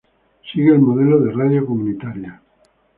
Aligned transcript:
Sigue 0.51 0.71
el 0.71 0.79
modelo 0.79 1.19
de 1.19 1.31
radio 1.31 1.63
comunitaria. 1.63 2.41